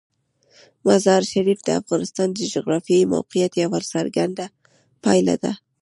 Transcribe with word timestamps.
مزارشریف 0.85 1.59
د 1.65 1.69
افغانستان 1.81 2.27
د 2.33 2.39
جغرافیایي 2.53 3.09
موقیعت 3.15 3.53
یوه 3.63 3.79
څرګنده 3.91 4.45
پایله 5.03 5.35
ده. 5.43 5.53